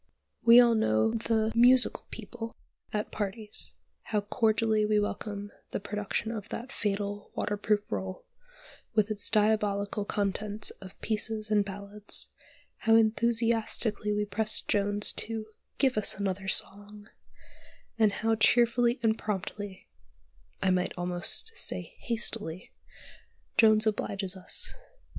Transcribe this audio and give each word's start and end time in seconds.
We 0.41 0.59
all 0.59 0.73
know 0.73 1.11
the 1.13 1.51
"musical 1.53 2.07
people" 2.09 2.57
at 2.91 3.11
parties; 3.11 3.73
how 4.05 4.21
cordially 4.21 4.83
we 4.83 4.99
welcome 4.99 5.51
the 5.69 5.79
production 5.79 6.31
of 6.31 6.49
that 6.49 6.71
fatal 6.71 7.29
waterproof 7.35 7.81
roll, 7.91 8.25
with 8.95 9.11
its 9.11 9.29
diabolical 9.29 10.03
contents 10.05 10.71
of 10.81 10.99
"pieces" 11.01 11.51
and 11.51 11.63
"ballads;" 11.63 12.29
how 12.77 12.95
enthusiastically 12.95 14.11
we 14.11 14.25
press 14.25 14.61
Jones 14.61 15.11
to 15.17 15.45
"give 15.77 15.95
us 15.99 16.15
another 16.15 16.47
song," 16.47 17.07
and 17.99 18.11
how 18.11 18.33
cheerfully 18.33 18.99
and 19.03 19.19
promptly 19.19 19.87
(I 20.63 20.71
might 20.71 20.93
almost 20.97 21.51
say 21.55 21.95
"hastily") 21.99 22.71
Jones 23.55 23.85
obliges 23.85 24.35
us. 24.35 24.73